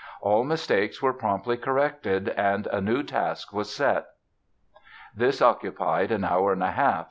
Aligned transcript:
All 0.19 0.43
mistakes 0.43 0.99
were 0.99 1.13
promptly 1.13 1.57
corrected 1.57 2.29
and 2.29 2.65
a 2.71 2.81
new 2.81 3.03
task 3.03 3.53
was 3.53 3.67
then 3.77 3.93
set. 3.97 4.05
This 5.15 5.43
occupied 5.43 6.11
an 6.11 6.23
hour 6.23 6.51
and 6.53 6.63
a 6.63 6.71
half. 6.71 6.99